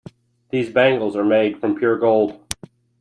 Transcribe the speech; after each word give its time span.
These 0.49 0.71
bangles 0.71 1.15
are 1.15 1.23
made 1.23 1.61
from 1.61 1.75
pure 1.75 1.99
gold. 1.99 2.41